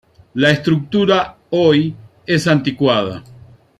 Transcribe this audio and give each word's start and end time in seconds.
La 0.33 0.49
estructura, 0.49 1.37
hoy, 1.51 1.93
es 2.25 2.47
anticuada. 2.47 3.23